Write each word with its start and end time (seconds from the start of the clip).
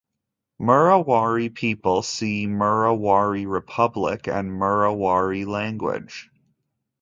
Murrawarri 0.59 1.53
people- 1.53 2.01
see 2.01 2.47
Murrawarri 2.47 3.45
Republic 3.47 4.27
and 4.27 4.49
Murawari 4.49 5.45
language. 5.45 6.31